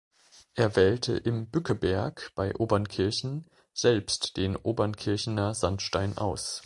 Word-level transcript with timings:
Er 0.55 0.75
wählte 0.75 1.15
im 1.15 1.47
Bückeberg 1.51 2.31
bei 2.33 2.55
Obernkirchen 2.55 3.45
selbst 3.71 4.35
den 4.35 4.55
Obernkirchener 4.55 5.53
Sandstein 5.53 6.17
aus. 6.17 6.59